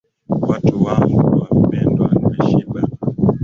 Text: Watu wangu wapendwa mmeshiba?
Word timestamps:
Watu 0.29 0.83
wangu 0.83 1.37
wapendwa 1.61 2.09
mmeshiba? 2.09 2.81